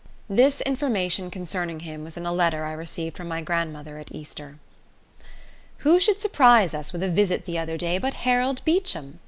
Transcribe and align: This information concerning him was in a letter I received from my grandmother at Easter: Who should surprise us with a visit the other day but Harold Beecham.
This 0.31 0.61
information 0.61 1.29
concerning 1.29 1.81
him 1.81 2.03
was 2.03 2.17
in 2.17 2.25
a 2.25 2.33
letter 2.33 2.65
I 2.65 2.71
received 2.73 3.15
from 3.15 3.27
my 3.27 3.41
grandmother 3.43 3.99
at 3.99 4.11
Easter: 4.11 4.57
Who 5.85 5.99
should 5.99 6.19
surprise 6.19 6.73
us 6.73 6.91
with 6.91 7.03
a 7.03 7.07
visit 7.09 7.45
the 7.45 7.59
other 7.59 7.77
day 7.77 7.99
but 7.99 8.15
Harold 8.15 8.65
Beecham. 8.65 9.19